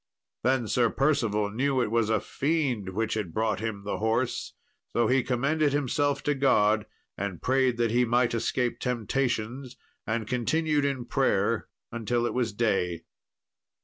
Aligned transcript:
Then 0.41 0.67
Sir 0.67 0.89
Percival 0.89 1.51
knew 1.51 1.79
it 1.79 1.91
was 1.91 2.09
a 2.09 2.19
fiend 2.19 2.89
which 2.89 3.13
had 3.13 3.35
brought 3.35 3.59
him 3.59 3.83
the 3.83 3.99
horse; 3.99 4.53
so 4.87 5.05
he 5.05 5.21
commended 5.21 5.73
himself 5.73 6.23
to 6.23 6.33
God, 6.33 6.87
and 7.19 7.39
prayed 7.39 7.77
that 7.77 7.91
he 7.91 8.03
might 8.03 8.33
escape 8.33 8.79
temptations, 8.79 9.77
and 10.07 10.25
continued 10.27 10.85
in 10.85 11.05
prayer 11.05 11.67
till 12.07 12.25
it 12.25 12.33
was 12.33 12.51
day. 12.51 13.03